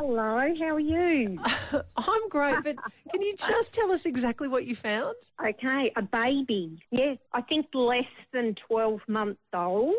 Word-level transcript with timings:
Hello, 0.00 0.38
how 0.60 0.76
are 0.76 0.80
you? 0.80 1.40
I'm 1.96 2.28
great, 2.28 2.62
but 2.62 2.76
can 3.10 3.20
you 3.20 3.34
just 3.36 3.74
tell 3.74 3.90
us 3.90 4.06
exactly 4.06 4.46
what 4.46 4.64
you 4.64 4.76
found? 4.76 5.16
Okay, 5.44 5.90
a 5.96 6.02
baby. 6.02 6.78
Yes, 6.92 7.18
I 7.32 7.40
think 7.42 7.66
less 7.74 8.04
than 8.32 8.54
12 8.68 9.00
months 9.08 9.40
old. 9.52 9.94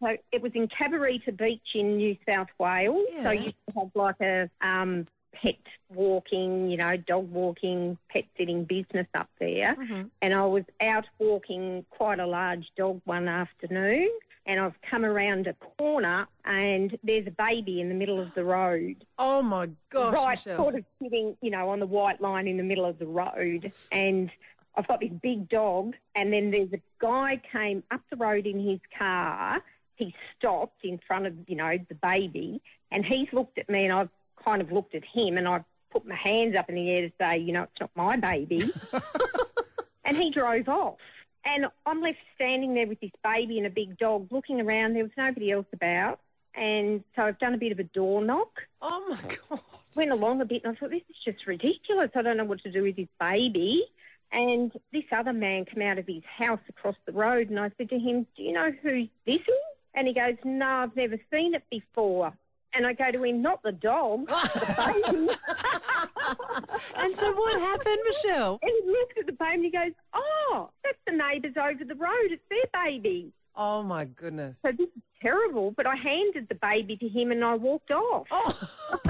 So 0.00 0.16
it 0.30 0.40
was 0.40 0.52
in 0.54 0.68
Cabarita 0.68 1.36
Beach 1.36 1.60
in 1.74 1.96
New 1.96 2.16
South 2.30 2.46
Wales. 2.60 3.06
So 3.24 3.32
you 3.32 3.52
have 3.76 3.90
like 3.96 4.20
a 4.20 4.48
um, 4.60 5.08
pet 5.42 5.56
walking, 5.88 6.70
you 6.70 6.76
know, 6.76 6.96
dog 6.96 7.30
walking, 7.30 7.98
pet 8.10 8.24
sitting 8.36 8.64
business 8.64 9.06
up 9.14 9.28
there. 9.38 9.74
Mm-hmm. 9.74 10.02
And 10.22 10.34
I 10.34 10.44
was 10.44 10.64
out 10.80 11.06
walking 11.18 11.84
quite 11.90 12.20
a 12.20 12.26
large 12.26 12.66
dog 12.76 13.00
one 13.04 13.28
afternoon. 13.28 14.10
And 14.46 14.58
I've 14.58 14.80
come 14.90 15.04
around 15.04 15.46
a 15.46 15.52
corner 15.52 16.26
and 16.46 16.96
there's 17.04 17.26
a 17.26 17.30
baby 17.30 17.82
in 17.82 17.90
the 17.90 17.94
middle 17.94 18.18
of 18.18 18.32
the 18.34 18.44
road. 18.44 19.04
Oh 19.18 19.42
my 19.42 19.68
gosh, 19.90 20.14
right, 20.14 20.30
Michelle. 20.30 20.56
sort 20.56 20.74
of 20.74 20.84
sitting, 21.02 21.36
you 21.42 21.50
know, 21.50 21.68
on 21.68 21.80
the 21.80 21.86
white 21.86 22.22
line 22.22 22.48
in 22.48 22.56
the 22.56 22.62
middle 22.62 22.86
of 22.86 22.98
the 22.98 23.06
road, 23.06 23.70
and 23.92 24.30
I've 24.74 24.88
got 24.88 25.00
this 25.00 25.12
big 25.22 25.50
dog, 25.50 25.96
and 26.14 26.32
then 26.32 26.50
there's 26.50 26.72
a 26.72 26.80
guy 26.98 27.42
came 27.52 27.82
up 27.90 28.00
the 28.08 28.16
road 28.16 28.46
in 28.46 28.58
his 28.58 28.80
car. 28.96 29.62
He 29.96 30.14
stopped 30.38 30.82
in 30.82 30.98
front 31.06 31.26
of, 31.26 31.34
you 31.46 31.56
know, 31.56 31.76
the 31.86 31.96
baby, 31.96 32.62
and 32.90 33.04
he's 33.04 33.30
looked 33.34 33.58
at 33.58 33.68
me, 33.68 33.84
and 33.84 33.92
I've 33.92 34.08
kind 34.44 34.60
of 34.62 34.72
looked 34.72 34.94
at 34.94 35.04
him, 35.04 35.36
and 35.36 35.46
I've 35.48 35.64
put 35.90 36.06
my 36.06 36.14
hands 36.16 36.56
up 36.56 36.68
in 36.68 36.74
the 36.74 36.90
air 36.90 37.08
to 37.08 37.12
say, 37.20 37.38
you 37.38 37.52
know, 37.52 37.62
it's 37.64 37.80
not 37.80 37.90
my 37.94 38.16
baby, 38.16 38.70
and 40.04 40.16
he 40.16 40.30
drove 40.30 40.68
off. 40.68 40.96
And 41.44 41.66
I'm 41.86 42.02
left 42.02 42.18
standing 42.34 42.74
there 42.74 42.86
with 42.86 43.00
this 43.00 43.10
baby 43.24 43.58
and 43.58 43.66
a 43.66 43.70
big 43.70 43.96
dog 43.98 44.28
looking 44.30 44.60
around. 44.60 44.94
There 44.94 45.04
was 45.04 45.12
nobody 45.16 45.50
else 45.50 45.66
about. 45.72 46.20
And 46.54 47.04
so 47.14 47.22
I've 47.22 47.38
done 47.38 47.54
a 47.54 47.58
bit 47.58 47.72
of 47.72 47.78
a 47.78 47.84
door 47.84 48.22
knock 48.22 48.62
Oh 48.82 49.04
my 49.08 49.36
god. 49.48 49.60
went 49.94 50.10
along 50.10 50.40
a 50.40 50.44
bit 50.44 50.62
and 50.64 50.76
I 50.76 50.78
thought, 50.78 50.90
this 50.90 51.02
is 51.08 51.16
just 51.24 51.46
ridiculous. 51.46 52.10
I 52.16 52.22
don't 52.22 52.36
know 52.36 52.44
what 52.44 52.62
to 52.64 52.70
do 52.70 52.82
with 52.82 52.96
this 52.96 53.06
baby. 53.20 53.84
And 54.32 54.72
this 54.92 55.04
other 55.12 55.32
man 55.32 55.64
came 55.64 55.82
out 55.88 55.98
of 55.98 56.06
his 56.06 56.22
house 56.24 56.60
across 56.68 56.96
the 57.06 57.12
road 57.12 57.48
and 57.48 57.58
I 57.60 57.70
said 57.78 57.88
to 57.90 57.98
him, 57.98 58.26
do 58.36 58.42
you 58.42 58.52
know 58.52 58.72
who 58.82 59.08
this 59.24 59.36
is? 59.36 59.64
And 59.94 60.06
he 60.08 60.12
goes, 60.12 60.34
no, 60.44 60.66
I've 60.66 60.96
never 60.96 61.18
seen 61.32 61.54
it 61.54 61.62
before. 61.70 62.32
And 62.74 62.86
I 62.86 62.92
go 62.92 63.10
to 63.10 63.24
him, 63.24 63.40
not 63.42 63.62
the 63.62 63.72
dog, 63.72 64.28
the 64.28 65.02
baby. 65.10 65.28
And 66.96 67.14
so 67.16 67.32
what 67.32 67.58
happened, 67.60 67.98
Michelle? 68.06 68.58
and 68.62 68.70
he 68.84 68.90
looks 68.90 69.14
at 69.18 69.26
the 69.26 69.32
baby 69.32 69.54
and 69.54 69.64
he 69.64 69.70
goes, 69.70 69.92
oh, 70.12 70.68
that's 70.84 70.98
the 71.06 71.12
neighbours 71.12 71.54
over 71.56 71.82
the 71.84 71.94
road. 71.94 72.30
It's 72.30 72.42
their 72.50 72.84
baby. 72.86 73.32
Oh 73.56 73.82
my 73.82 74.04
goodness. 74.04 74.58
So 74.62 74.70
this 74.70 74.88
is 74.88 75.02
terrible. 75.22 75.72
But 75.72 75.86
I 75.86 75.96
handed 75.96 76.48
the 76.48 76.54
baby 76.56 76.96
to 76.98 77.08
him 77.08 77.32
and 77.32 77.42
I 77.44 77.54
walked 77.54 77.90
off. 77.90 78.26
Oh 78.30 78.68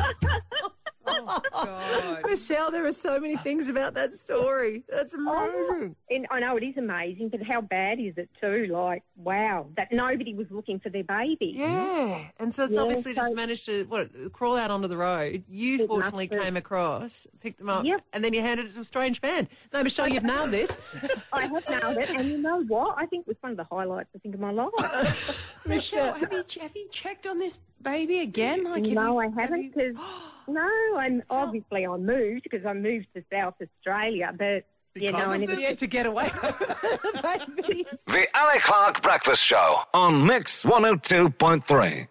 god. 1.53 2.23
Michelle, 2.27 2.71
there 2.71 2.87
are 2.87 2.93
so 2.93 3.19
many 3.21 3.37
things 3.37 3.69
about 3.69 3.95
that 3.95 4.15
story. 4.15 4.85
That's 4.89 5.15
oh, 5.17 5.69
amazing. 5.71 5.97
And 6.11 6.27
I 6.31 6.41
know 6.41 6.57
it 6.57 6.65
is 6.65 6.77
amazing, 6.77 7.29
but 7.29 7.43
how 7.43 7.61
bad 7.61 8.01
is 8.01 8.15
it 8.17 8.29
too? 8.41 8.67
Like, 8.67 9.03
wow, 9.17 9.67
that 9.77 9.93
nobody 9.93 10.35
was 10.35 10.47
looking 10.51 10.81
for 10.81 10.91
their 10.91 11.05
baby. 11.05 11.55
Yeah. 11.57 12.25
And 12.39 12.55
so 12.55 12.65
it's 12.65 12.73
Yeah, 12.75 12.81
obviously 12.81 13.15
just 13.15 13.35
managed 13.35 13.67
to 13.67 13.85
what 13.85 14.11
crawl 14.33 14.57
out 14.57 14.71
onto 14.71 14.89
the 14.89 14.97
road. 14.97 15.45
You 15.49 15.87
fortunately 15.87 16.27
must 16.27 16.35
have. 16.35 16.45
came 16.45 16.57
across, 16.57 17.27
picked 17.41 17.59
them 17.59 17.69
up, 17.69 17.85
Yep. 17.85 18.03
and 18.13 18.25
then 18.25 18.33
you 18.35 18.41
handed 18.41 18.67
it 18.67 18.75
to 18.75 18.81
a 18.81 18.85
strange 18.85 19.21
man. 19.23 19.49
No, 19.73 19.83
Michelle, 19.83 20.09
you've 20.09 20.25
nailed 20.25 20.51
this. 20.51 20.79
I 21.33 21.47
have 21.47 21.69
nailed 21.69 21.97
it, 21.99 22.11
and 22.11 22.29
you 22.29 22.39
know 22.39 22.63
what? 22.65 22.97
I 22.99 23.07
think 23.07 23.23
it 23.23 23.29
was 23.29 23.37
one 23.41 23.53
of 23.53 23.59
the 23.59 23.65
highlights. 23.65 24.09
I 24.15 24.19
think 24.19 24.35
of 24.35 24.41
my 24.41 24.51
life. 24.53 25.55
Michelle, 25.67 26.15
have 26.15 26.33
you 26.33 26.45
have 26.61 26.77
you 26.77 26.89
checked 26.91 27.27
on 27.27 27.39
this 27.39 27.59
baby 27.83 28.21
again? 28.21 28.65
Like, 28.65 28.85
have 28.85 28.95
no, 28.95 29.13
you- 29.13 29.19
I 29.19 29.25
have 29.25 29.35
haven't 29.41 29.63
you- 29.65 29.71
because 29.75 29.95
no, 30.49 30.69
I'm 30.97 31.23
obviously 31.31 31.87
I 31.87 31.97
moved 31.97 32.45
because 32.45 32.65
I 32.67 32.73
moved 32.73 33.07
to 33.15 33.23
South 33.33 33.55
Australia, 33.63 34.33
but 34.37 34.65
you 34.95 35.13
know, 35.13 35.19
I 35.19 35.35
of 35.35 35.41
never 35.43 35.55
this? 35.55 35.61
Yeah, 35.63 35.73
to 35.75 35.87
get 35.87 36.07
away. 36.07 36.29
Babies. 37.23 37.87
The 38.07 38.27
Ali 38.35 38.59
Clark 38.59 39.01
Breakfast 39.03 39.45
Show 39.45 39.81
on 39.95 40.27
Mix 40.27 40.65
102.3. 40.65 42.09